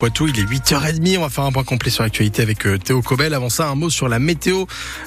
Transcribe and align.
Poitou, 0.00 0.28
il 0.28 0.38
est 0.38 0.44
8h30, 0.44 1.18
on 1.18 1.22
va 1.22 1.28
faire 1.28 1.42
un 1.42 1.50
point 1.50 1.64
complet 1.64 1.90
sur 1.90 2.04
l'actualité 2.04 2.40
avec 2.40 2.68
euh, 2.68 2.78
Théo 2.78 3.02
Cobel. 3.02 3.34
Avant 3.34 3.48
ça, 3.48 3.68
un 3.68 3.74
mot 3.74 3.90
sur 3.90 4.08
la 4.08 4.20
météo 4.20 4.66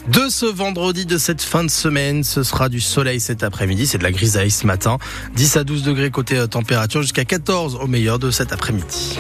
de 0.10 0.28
ce 0.28 0.46
vendredi, 0.46 1.06
de 1.06 1.18
cette 1.18 1.42
fin 1.42 1.64
de 1.64 1.70
semaine. 1.70 2.26
Ce 2.26 2.44
sera 2.44 2.68
du 2.68 2.82
soleil 2.82 3.22
cet 3.22 3.42
après-midi, 3.42 3.88
c'est 3.88 4.00
de 4.00 4.04
la 4.04 4.12
grisaille 4.12 4.52
ce 4.52 4.68
matin. 4.68 4.98
10 5.38 5.56
à 5.56 5.64
12 5.64 5.84
degrés 5.84 6.12
côté 6.12 6.36
euh, 6.36 6.48
température, 6.48 7.04
jusqu'à 7.04 7.24
14 7.24 7.76
au 7.76 7.88
meilleur 7.88 8.20
de 8.20 8.32
cet 8.32 8.52
après-midi. 8.52 9.18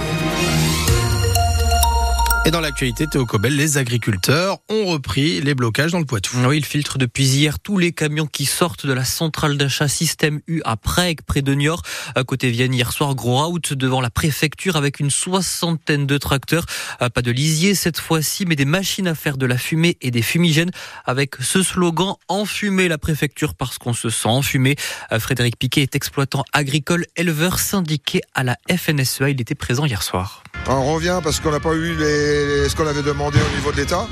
Et 2.43 2.49
dans 2.49 2.59
l'actualité, 2.59 3.05
Théo 3.05 3.27
Cobel, 3.27 3.55
les 3.55 3.77
agriculteurs 3.77 4.57
ont 4.67 4.85
repris 4.85 5.41
les 5.41 5.53
blocages 5.53 5.91
dans 5.91 5.99
le 5.99 6.05
Poitou. 6.05 6.37
Oui, 6.43 6.57
ils 6.57 6.65
filtrent 6.65 6.97
depuis 6.97 7.23
hier 7.27 7.59
tous 7.59 7.77
les 7.77 7.91
camions 7.91 8.25
qui 8.25 8.47
sortent 8.47 8.87
de 8.87 8.93
la 8.93 9.05
centrale 9.05 9.57
d'achat 9.57 9.87
Système 9.87 10.41
U 10.47 10.59
à 10.65 10.75
Prague, 10.75 11.19
près 11.21 11.43
de 11.43 11.53
Niort. 11.53 11.83
À 12.15 12.23
côté 12.23 12.49
Vienne, 12.49 12.73
hier 12.73 12.91
soir, 12.91 13.13
gros 13.13 13.45
out 13.45 13.73
devant 13.73 14.01
la 14.01 14.09
préfecture 14.09 14.75
avec 14.75 14.99
une 14.99 15.11
soixantaine 15.11 16.07
de 16.07 16.17
tracteurs. 16.17 16.65
Euh, 17.03 17.09
pas 17.09 17.21
de 17.21 17.29
lisier 17.29 17.75
cette 17.75 17.99
fois-ci, 17.99 18.47
mais 18.47 18.55
des 18.55 18.65
machines 18.65 19.07
à 19.07 19.13
faire 19.13 19.37
de 19.37 19.45
la 19.45 19.59
fumée 19.59 19.97
et 20.01 20.09
des 20.09 20.23
fumigènes 20.23 20.71
avec 21.05 21.35
ce 21.41 21.61
slogan 21.61 22.15
Enfumer 22.27 22.87
la 22.87 22.97
préfecture 22.97 23.53
parce 23.53 23.77
qu'on 23.77 23.93
se 23.93 24.09
sent 24.09 24.29
enfumé. 24.29 24.77
Euh, 25.11 25.19
Frédéric 25.19 25.59
Piquet 25.59 25.83
est 25.83 25.95
exploitant 25.95 26.43
agricole, 26.53 27.05
éleveur 27.15 27.59
syndiqué 27.59 28.21
à 28.33 28.43
la 28.43 28.57
FNSEA. 28.67 29.29
Il 29.29 29.39
était 29.39 29.53
présent 29.53 29.85
hier 29.85 30.01
soir. 30.01 30.41
On 30.67 30.93
revient 30.93 31.19
parce 31.23 31.39
qu'on 31.39 31.51
n'a 31.51 31.59
pas 31.59 31.73
eu 31.73 31.95
ce 31.97 32.75
qu'on 32.75 32.87
avait 32.87 33.01
demandé 33.01 33.37
au 33.39 33.55
niveau 33.55 33.71
de 33.71 33.77
l'État. 33.77 34.07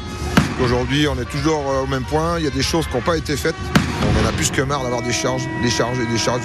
Aujourd'hui, 0.61 1.07
on 1.07 1.19
est 1.21 1.29
toujours 1.29 1.63
euh, 1.69 1.83
au 1.83 1.87
même 1.87 2.03
point. 2.03 2.37
Il 2.37 2.43
y 2.43 2.47
a 2.47 2.51
des 2.51 2.63
choses 2.63 2.85
qui 2.87 2.95
n'ont 2.95 3.01
pas 3.01 3.15
été 3.15 3.37
faites. 3.37 3.55
On 4.03 4.25
en 4.25 4.27
a 4.27 4.31
plus 4.33 4.51
que 4.51 4.61
marre 4.61 4.83
d'avoir 4.83 5.01
des 5.01 5.13
charges, 5.13 5.43
des 5.63 5.69
charges 5.69 5.97
et 5.99 6.05
des 6.11 6.17
charges. 6.17 6.41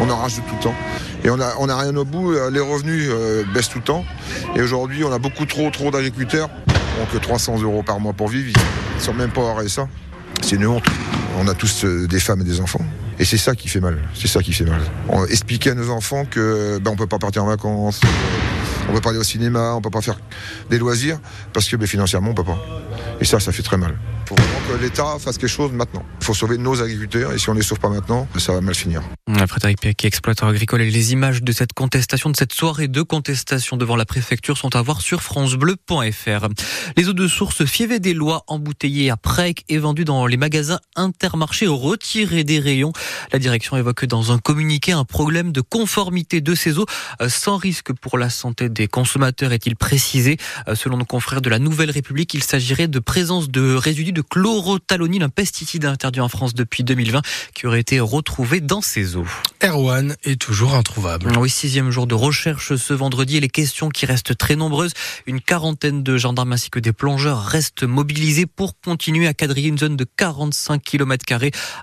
On 0.00 0.10
en 0.10 0.16
rajoute 0.16 0.44
tout 0.46 0.56
le 0.56 0.62
temps. 0.62 0.74
Et 1.24 1.30
on 1.30 1.36
n'a 1.38 1.74
a 1.74 1.78
rien 1.78 1.96
au 1.96 2.04
bout. 2.04 2.32
Euh, 2.32 2.50
les 2.50 2.60
revenus 2.60 3.08
euh, 3.10 3.42
baissent 3.54 3.70
tout 3.70 3.78
le 3.78 3.84
temps. 3.84 4.04
Et 4.54 4.60
aujourd'hui, 4.60 5.02
on 5.02 5.12
a 5.12 5.18
beaucoup 5.18 5.46
trop, 5.46 5.70
trop 5.70 5.90
d'agriculteurs 5.90 6.50
qui 6.66 7.00
n'ont 7.00 7.06
que 7.06 7.16
300 7.16 7.62
euros 7.62 7.82
par 7.82 8.00
mois 8.00 8.12
pour 8.12 8.28
vivre. 8.28 8.52
Ils 8.54 8.98
ne 8.98 9.02
sont 9.02 9.14
même 9.14 9.30
pas 9.30 9.40
au 9.40 9.54
RSA. 9.54 9.88
C'est 10.42 10.56
une 10.56 10.66
honte. 10.66 10.84
On 11.38 11.48
a 11.48 11.54
tous 11.54 11.84
des 11.84 12.20
femmes 12.20 12.42
et 12.42 12.44
des 12.44 12.60
enfants. 12.60 12.84
Et 13.18 13.24
c'est 13.24 13.38
ça 13.38 13.54
qui 13.54 13.68
fait 13.68 13.80
mal. 13.80 13.98
C'est 14.14 14.28
ça 14.28 14.42
qui 14.42 14.52
fait 14.52 14.64
mal. 14.64 14.80
On 15.08 15.24
expliquer 15.24 15.70
à 15.70 15.74
nos 15.74 15.88
enfants 15.90 16.24
que 16.26 16.78
ben, 16.82 16.90
on 16.90 16.96
peut 16.96 17.06
pas 17.06 17.18
partir 17.18 17.44
en 17.44 17.46
vacances. 17.46 18.00
On 18.88 18.92
peut 18.92 19.00
pas 19.00 19.10
aller 19.10 19.18
au 19.18 19.24
cinéma, 19.24 19.74
on 19.74 19.80
peut 19.80 19.90
pas 19.90 20.02
faire 20.02 20.18
des 20.70 20.78
loisirs, 20.78 21.18
parce 21.52 21.68
que 21.68 21.86
financièrement, 21.86 22.30
on 22.30 22.34
peut 22.34 22.44
pas. 22.44 22.58
Et 23.20 23.24
ça, 23.24 23.40
ça 23.40 23.52
fait 23.52 23.62
très 23.62 23.76
mal. 23.76 23.96
Il 24.24 24.28
faut 24.28 24.34
vraiment 24.34 24.60
que 24.68 24.82
l'État 24.82 25.18
fasse 25.18 25.38
quelque 25.38 25.50
chose 25.50 25.72
maintenant. 25.72 26.02
Il 26.20 26.24
faut 26.24 26.34
sauver 26.34 26.58
nos 26.58 26.80
agriculteurs, 26.80 27.32
et 27.32 27.38
si 27.38 27.48
on 27.50 27.54
les 27.54 27.62
sauve 27.62 27.78
pas 27.78 27.90
maintenant, 27.90 28.26
ça 28.38 28.52
va 28.52 28.60
mal 28.60 28.74
finir. 28.74 29.02
Frédéric 29.46 29.80
Piquet, 29.80 30.08
exploiteur 30.08 30.48
agricole, 30.48 30.82
et 30.82 30.90
les 30.90 31.12
images 31.12 31.42
de 31.42 31.52
cette 31.52 31.72
contestation, 31.72 32.30
de 32.30 32.36
cette 32.36 32.52
soirée 32.52 32.88
de 32.88 33.02
contestation 33.02 33.76
devant 33.76 33.96
la 33.96 34.04
préfecture 34.04 34.56
sont 34.56 34.74
à 34.76 34.82
voir 34.82 35.00
sur 35.00 35.22
francebleu.fr. 35.22 36.48
Les 36.96 37.08
eaux 37.08 37.12
de 37.12 37.28
source 37.28 37.64
Fievé 37.64 38.00
des 38.00 38.14
Lois 38.14 38.44
embouteillées 38.46 39.10
à 39.10 39.16
Prec 39.16 39.64
et 39.68 39.78
vendues 39.78 40.04
dans 40.04 40.26
les 40.26 40.36
magasins 40.36 40.80
intermarchés 40.96 41.66
retirées 41.66 42.44
des 42.44 42.58
rayons. 42.58 42.92
La 43.32 43.38
direction 43.38 43.76
évoque 43.76 44.04
dans 44.06 44.32
un 44.32 44.38
communiqué 44.38 44.92
un 44.92 45.04
problème 45.04 45.52
de 45.52 45.60
conformité 45.60 46.40
de 46.40 46.54
ces 46.54 46.78
eaux 46.78 46.86
euh, 47.20 47.28
sans 47.28 47.56
risque 47.56 47.92
pour 47.92 48.18
la 48.18 48.30
santé 48.30 48.68
des 48.74 48.88
consommateurs, 48.88 49.52
est-il 49.52 49.76
précisé? 49.76 50.36
Euh, 50.68 50.74
selon 50.74 50.98
nos 50.98 51.04
confrères 51.04 51.40
de 51.40 51.48
la 51.48 51.58
Nouvelle 51.58 51.90
République, 51.90 52.34
il 52.34 52.42
s'agirait 52.42 52.88
de 52.88 52.98
présence 52.98 53.48
de 53.48 53.74
résidus 53.74 54.12
de 54.12 54.22
chlorothalonil, 54.22 55.22
un 55.22 55.28
pesticide 55.28 55.86
interdit 55.86 56.20
en 56.20 56.28
France 56.28 56.54
depuis 56.54 56.84
2020, 56.84 57.22
qui 57.54 57.66
aurait 57.66 57.80
été 57.80 58.00
retrouvé 58.00 58.60
dans 58.60 58.80
ces 58.80 59.16
eaux. 59.16 59.26
Erwan 59.62 60.14
est 60.24 60.40
toujours 60.40 60.74
introuvable. 60.74 61.32
Oui, 61.38 61.48
sixième 61.48 61.90
jour 61.90 62.06
de 62.06 62.14
recherche 62.14 62.76
ce 62.76 62.92
vendredi 62.92 63.38
et 63.38 63.40
les 63.40 63.48
questions 63.48 63.88
qui 63.88 64.04
restent 64.06 64.36
très 64.36 64.56
nombreuses. 64.56 64.92
Une 65.26 65.40
quarantaine 65.40 66.02
de 66.02 66.18
gendarmes 66.18 66.52
ainsi 66.52 66.70
que 66.70 66.78
des 66.78 66.92
plongeurs 66.92 67.44
restent 67.44 67.84
mobilisés 67.84 68.46
pour 68.46 68.78
continuer 68.80 69.26
à 69.26 69.34
quadriller 69.34 69.68
une 69.68 69.78
zone 69.78 69.96
de 69.96 70.04
45 70.04 70.82
km 70.82 71.14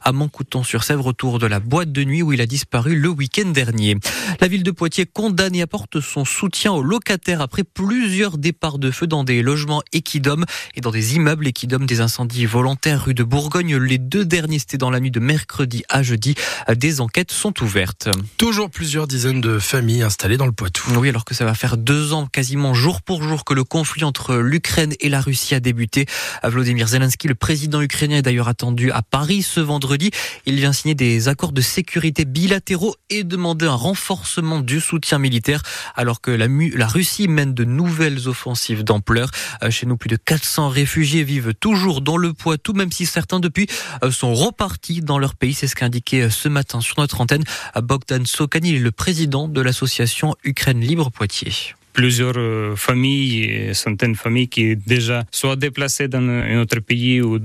à 0.03 0.11
Montcouton-sur-Sèvre 0.11 1.05
autour 1.05 1.39
de 1.39 1.47
la 1.47 1.59
boîte 1.59 1.91
de 1.91 2.03
nuit 2.03 2.21
où 2.21 2.33
il 2.33 2.41
a 2.41 2.45
disparu 2.45 2.95
le 2.95 3.09
week-end 3.09 3.49
dernier. 3.49 3.97
La 4.39 4.47
ville 4.47 4.63
de 4.63 4.71
Poitiers 4.71 5.05
condamne 5.05 5.55
et 5.55 5.61
apporte 5.61 5.99
son 5.99 6.25
soutien 6.25 6.73
aux 6.81 6.83
locataires 6.83 7.41
après 7.41 7.63
plusieurs 7.63 8.39
départs 8.39 8.79
de 8.79 8.89
feu 8.89 9.05
dans 9.05 9.23
des 9.23 9.43
logements 9.43 9.83
Equidom 9.93 10.45
et 10.73 10.81
dans 10.81 10.89
des 10.89 11.15
immeubles 11.15 11.47
Equidom 11.47 11.85
des 11.85 12.01
incendies 12.01 12.47
volontaires 12.47 13.05
rue 13.05 13.13
de 13.13 13.23
Bourgogne. 13.23 13.77
Les 13.77 13.99
deux 13.99 14.25
derniers, 14.25 14.57
c'était 14.57 14.79
dans 14.79 14.89
la 14.89 14.99
nuit 14.99 15.11
de 15.11 15.19
mercredi 15.19 15.83
à 15.89 16.01
jeudi. 16.01 16.33
Des 16.75 16.99
enquêtes 16.99 17.31
sont 17.31 17.53
ouvertes. 17.61 18.09
Toujours 18.37 18.71
plusieurs 18.71 19.05
dizaines 19.05 19.41
de 19.41 19.59
familles 19.59 20.01
installées 20.01 20.37
dans 20.37 20.47
le 20.47 20.51
Poitou. 20.51 20.89
Oui, 20.97 21.09
alors 21.09 21.23
que 21.23 21.35
ça 21.35 21.45
va 21.45 21.53
faire 21.53 21.77
deux 21.77 22.13
ans 22.13 22.25
quasiment 22.25 22.73
jour 22.73 23.03
pour 23.03 23.21
jour 23.21 23.45
que 23.45 23.53
le 23.53 23.63
conflit 23.63 24.03
entre 24.03 24.37
l'Ukraine 24.37 24.93
et 24.99 25.09
la 25.09 25.21
Russie 25.21 25.53
a 25.53 25.59
débuté. 25.59 26.07
Vladimir 26.43 26.87
Zelensky, 26.87 27.27
le 27.27 27.35
président 27.35 27.81
ukrainien, 27.81 28.17
est 28.17 28.21
d'ailleurs 28.23 28.47
attendu 28.47 28.89
à 28.91 29.03
Paris 29.03 29.43
ce 29.43 29.59
vendredi. 29.59 30.09
Il 30.47 30.55
vient 30.55 30.73
signer 30.73 30.95
des 30.95 31.27
accords 31.27 31.51
de 31.51 31.61
sécurité 31.61 32.25
bilatéraux 32.25 32.95
et 33.11 33.23
demander 33.23 33.67
un 33.67 33.75
renforcement 33.75 34.61
du 34.61 34.79
soutien 34.79 35.19
militaire 35.19 35.61
alors 35.95 36.21
que 36.21 36.31
la, 36.31 36.47
la 36.75 36.87
Russie 36.87 37.27
mène 37.27 37.53
de 37.53 37.63
nouvelles 37.63 38.27
offensives 38.27 38.83
d'ampleur. 38.83 39.29
Euh, 39.63 39.69
chez 39.69 39.85
nous, 39.85 39.97
plus 39.97 40.09
de 40.09 40.15
400 40.15 40.69
réfugiés 40.69 41.23
vivent 41.23 41.53
toujours 41.53 42.01
dans 42.01 42.17
le 42.17 42.33
Poitou, 42.33 42.73
même 42.73 42.91
si 42.91 43.05
certains 43.05 43.39
depuis 43.39 43.67
euh, 44.03 44.11
sont 44.11 44.33
repartis 44.33 45.01
dans 45.01 45.19
leur 45.19 45.35
pays. 45.35 45.53
C'est 45.53 45.67
ce 45.67 45.75
qu'a 45.75 45.85
indiqué 45.85 46.23
euh, 46.23 46.29
ce 46.29 46.49
matin 46.49 46.81
sur 46.81 46.99
notre 46.99 47.21
antenne 47.21 47.43
Bogdan 47.81 48.25
Sokani, 48.25 48.79
le 48.79 48.91
président 48.91 49.47
de 49.47 49.61
l'association 49.61 50.35
Ukraine 50.43 50.81
Libre 50.81 51.11
Poitiers 51.11 51.75
plusieurs 51.93 52.77
familles, 52.77 53.75
centaines 53.75 54.13
de 54.13 54.17
familles 54.17 54.47
qui 54.47 54.77
déjà 54.77 55.25
soit 55.29 55.57
déplacées 55.57 56.07
dans 56.07 56.21
un 56.21 56.61
autre 56.61 56.79
pays 56.79 57.21
ou 57.21 57.37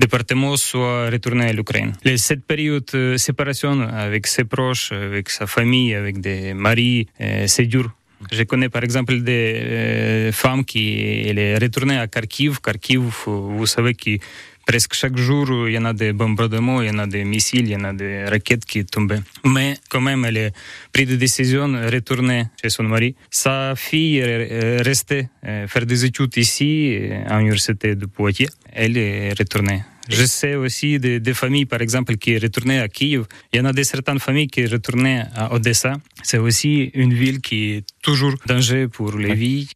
département, 0.00 0.56
soit 0.56 1.10
retournées 1.10 1.46
à 1.46 1.52
l'Ukraine. 1.52 1.92
Cette 2.16 2.44
période 2.44 2.84
de 2.92 3.16
séparation 3.16 3.80
avec 3.82 4.26
ses 4.26 4.42
proches, 4.42 4.90
avec 4.90 5.30
sa 5.30 5.46
famille, 5.46 5.94
avec 5.94 6.20
des 6.20 6.54
maris, 6.54 7.06
c'est 7.46 7.66
dur 7.66 7.94
je 8.30 8.42
connais 8.44 8.68
par 8.68 8.82
exemple 8.84 9.20
des 9.20 9.60
euh, 9.62 10.32
femmes 10.32 10.64
qui 10.64 11.26
elle 11.26 11.38
est 11.38 11.58
retournée 11.58 11.98
à 11.98 12.06
Kharkiv. 12.06 12.60
Kharkiv, 12.60 13.02
vous 13.26 13.66
savez 13.66 13.94
que 13.94 14.18
presque 14.66 14.94
chaque 14.94 15.16
jour, 15.16 15.68
il 15.68 15.74
y 15.74 15.76
a 15.76 15.92
des 15.92 16.12
bombardements, 16.12 16.80
il 16.82 16.94
y 16.94 16.98
a 16.98 17.06
des 17.06 17.24
missiles, 17.24 17.68
il 17.68 17.70
y 17.70 17.74
a 17.74 17.92
des 17.92 18.24
raquettes 18.24 18.64
qui 18.64 18.84
tombent. 18.84 19.20
Mais 19.44 19.74
quand 19.88 20.00
même, 20.00 20.24
elle 20.24 20.38
a 20.38 20.50
pris 20.92 21.06
des 21.06 21.16
décisions 21.16 21.72
retourner 21.90 22.46
chez 22.60 22.70
son 22.70 22.84
mari. 22.84 23.14
Sa 23.30 23.74
fille 23.76 24.18
est 24.18 24.82
restée 24.82 25.28
euh, 25.46 25.66
faire 25.68 25.86
des 25.86 26.04
études 26.04 26.36
ici, 26.36 27.10
à 27.26 27.38
l'université 27.38 27.94
de 27.94 28.06
Poitiers. 28.06 28.48
Elle 28.72 28.96
est 28.96 29.38
retournée 29.38 29.82
je 30.08 30.24
sais 30.24 30.54
aussi 30.54 30.98
des, 30.98 31.34
familles, 31.34 31.66
par 31.66 31.80
exemple, 31.80 32.16
qui 32.16 32.36
retournaient 32.38 32.80
à 32.80 32.88
Kiev. 32.88 33.24
Il 33.52 33.58
y 33.58 33.60
en 33.60 33.64
a 33.64 33.72
des 33.72 33.84
certaines 33.84 34.18
familles 34.18 34.48
qui 34.48 34.66
retournaient 34.66 35.24
à 35.34 35.52
Odessa. 35.54 35.94
C'est 36.22 36.38
aussi 36.38 36.90
une 36.94 37.14
ville 37.14 37.40
qui 37.40 37.72
est 37.72 37.86
toujours 38.02 38.34
danger 38.46 38.88
pour 38.88 39.16
les 39.16 39.34
vies. 39.34 39.70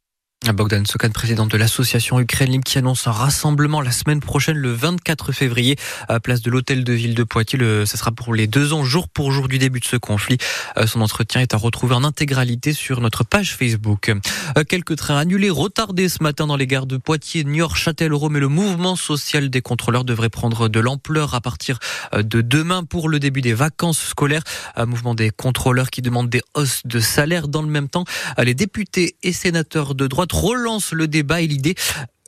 Bogdan 0.47 0.85
Sokan, 0.87 1.11
président 1.11 1.47
de 1.47 1.57
l'association 1.57 2.21
Ukraine 2.21 2.51
Libre, 2.51 2.65
qui 2.65 2.79
annonce 2.79 3.09
un 3.09 3.11
rassemblement 3.11 3.81
la 3.81 3.91
semaine 3.91 4.21
prochaine, 4.21 4.57
le 4.57 4.73
24 4.73 5.33
février, 5.33 5.77
à 6.09 6.21
place 6.21 6.43
de 6.43 6.51
l'hôtel 6.51 6.85
de 6.85 6.93
ville 6.93 7.17
de 7.17 7.25
Poitiers. 7.25 7.59
Le, 7.59 7.85
ce 7.85 7.97
sera 7.97 8.13
pour 8.13 8.33
les 8.33 8.47
deux 8.47 8.73
ans, 8.73 8.85
jour 8.85 9.09
pour 9.09 9.33
jour 9.33 9.49
du 9.49 9.59
début 9.59 9.81
de 9.81 9.85
ce 9.85 9.97
conflit. 9.97 10.39
Euh, 10.77 10.87
son 10.87 11.01
entretien 11.01 11.41
est 11.41 11.55
à 11.55 11.57
retrouver 11.57 11.97
en 11.97 12.05
intégralité 12.05 12.73
sur 12.73 13.01
notre 13.01 13.25
page 13.25 13.57
Facebook. 13.57 14.11
Euh, 14.57 14.63
quelques 14.63 14.95
trains 14.97 15.19
annulés, 15.19 15.51
retardés 15.51 16.09
ce 16.09 16.23
matin 16.23 16.47
dans 16.47 16.57
les 16.57 16.69
gares 16.69 16.87
de 16.87 16.99
Poitiers, 16.99 17.43
Niort, 17.43 17.77
Châtellerault, 17.77 18.29
mais 18.29 18.41
le 18.41 18.49
mouvement 18.49 18.95
social 18.95 19.51
des 19.51 19.61
contrôleurs 19.61 20.05
devrait 20.05 20.31
prendre 20.31 20.69
de 20.69 20.79
l'ampleur 20.79 21.35
à 21.35 21.41
partir 21.41 21.81
euh, 22.15 22.23
de 22.23 22.43
demain 22.43 22.85
pour 22.85 23.09
le 23.09 23.19
début 23.19 23.41
des 23.41 23.55
vacances 23.55 23.99
scolaires. 23.99 24.45
Un 24.77 24.87
mouvement 24.87 25.17
des 25.17 25.31
contrôleurs 25.31 25.91
qui 25.91 26.01
demande 26.01 26.31
des 26.31 26.43
hausses 26.55 26.83
de 26.85 27.01
salaire. 27.01 27.49
Dans 27.49 27.63
le 27.63 27.69
même 27.69 27.89
temps, 27.89 28.05
les 28.39 28.55
députés 28.55 29.17
et 29.25 29.33
sénateurs 29.33 29.97
de 29.97 30.07
droite 30.07 30.28
relance 30.33 30.93
le 30.93 31.09
débat 31.09 31.41
et 31.41 31.47
l'idée 31.47 31.75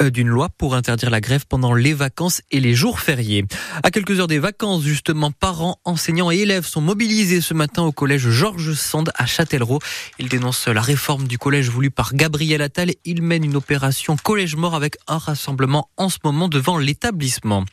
euh, 0.02 0.10
d'une 0.10 0.28
loi 0.28 0.48
pour 0.48 0.74
interdire 0.74 1.10
la 1.10 1.20
grève 1.20 1.44
pendant 1.48 1.74
les 1.74 1.92
vacances 1.92 2.40
et 2.50 2.60
les 2.60 2.74
jours 2.74 3.00
fériés. 3.00 3.44
À 3.82 3.90
quelques 3.90 4.18
heures 4.18 4.26
des 4.26 4.38
vacances, 4.38 4.82
justement, 4.82 5.30
parents, 5.30 5.78
enseignants 5.84 6.30
et 6.30 6.38
élèves 6.38 6.66
sont 6.66 6.80
mobilisés 6.80 7.40
ce 7.40 7.54
matin 7.54 7.82
au 7.82 7.92
collège 7.92 8.28
Georges 8.30 8.74
Sand 8.74 9.10
à 9.14 9.26
Châtellerault. 9.26 9.80
Ils 10.18 10.28
dénoncent 10.28 10.68
la 10.68 10.80
réforme 10.80 11.28
du 11.28 11.38
collège 11.38 11.68
voulue 11.68 11.90
par 11.90 12.14
Gabriel 12.14 12.62
Attal. 12.62 12.92
Ils 13.04 13.22
mènent 13.22 13.44
une 13.44 13.56
opération 13.56 14.16
collège 14.16 14.56
mort 14.56 14.74
avec 14.74 14.96
un 15.06 15.18
rassemblement 15.18 15.90
en 15.96 16.08
ce 16.08 16.18
moment 16.24 16.48
devant 16.48 16.78
l'établissement. 16.78 17.64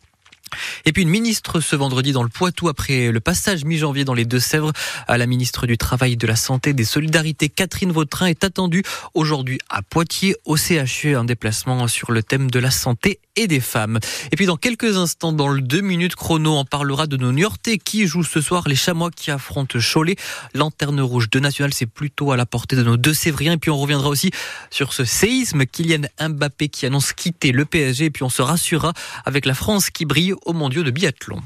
Et 0.86 0.92
puis 0.92 1.04
une 1.04 1.10
ministre 1.10 1.60
ce 1.60 1.76
vendredi 1.76 2.12
dans 2.12 2.24
le 2.24 2.30
Poitou 2.30 2.70
après 2.70 3.12
le 3.12 3.20
passage 3.20 3.66
mi-janvier 3.66 4.06
dans 4.06 4.14
les 4.14 4.26
Deux-Sèvres. 4.26 4.72
À 5.08 5.18
la 5.18 5.26
ministre 5.26 5.68
du 5.68 5.78
Travail, 5.78 6.18
de 6.18 6.28
la 6.28 6.36
Santé, 6.36 6.74
des 6.74 6.86
Solidarités, 6.86 7.50
Catherine 7.50 7.92
Vautrin, 7.92 8.28
est 8.28 8.44
attendue 8.44 8.84
aujourd'hui 9.14 9.60
à 9.70 9.82
Poitiers 9.82 10.36
au 10.46 10.58
CHU, 10.58 11.16
un 11.16 11.26
déplacement 11.26 11.88
sur 11.88 12.12
le 12.12 12.24
thème 12.24 12.50
de 12.50 12.60
la 12.60 12.72
santé 12.72 13.20
et 13.36 13.48
des 13.48 13.60
femmes. 13.60 14.00
Et 14.32 14.36
puis 14.36 14.46
dans 14.46 14.58
quelques 14.58 14.98
instants, 14.98 15.32
dans 15.32 15.48
le 15.48 15.62
2 15.62 15.82
minutes 15.82 16.16
chrono, 16.16 16.58
on 16.58 16.66
parlera 16.66 17.08
de 17.08 17.18
nos 17.18 17.32
Niortais 17.32 17.78
qui 17.78 18.08
jouent 18.08 18.24
ce 18.24 18.42
soir 18.42 18.68
les 18.68 18.76
Chamois 18.76 19.12
qui 19.12 19.32
affrontent 19.32 19.78
Cholet. 19.80 20.16
Lanterne 20.54 21.00
rouge 21.02 21.30
de 21.30 21.40
National, 21.40 21.74
c'est 21.74 21.86
plutôt 21.86 22.32
à 22.32 22.38
la 22.38 22.46
portée 22.46 22.76
de 22.76 22.84
nos 22.84 22.98
deux 22.98 23.14
Sévriens. 23.14 23.54
Et 23.54 23.58
puis 23.58 23.72
on 23.72 23.78
reviendra 23.78 24.10
aussi 24.10 24.32
sur 24.72 24.94
ce 24.94 25.06
séisme. 25.06 25.66
Kylian 25.66 26.08
Mbappé 26.20 26.70
qui 26.70 26.86
annonce 26.86 27.14
quitter 27.14 27.52
le 27.52 27.66
PSG. 27.66 28.06
Et 28.06 28.10
puis 28.10 28.24
on 28.24 28.30
se 28.30 28.42
rassurera 28.42 28.94
avec 29.26 29.46
la 29.46 29.54
France 29.54 29.90
qui 29.90 30.06
brille 30.06 30.34
au 30.46 30.54
mondiaux 30.54 30.84
de 30.84 30.92
biathlon. 30.92 31.42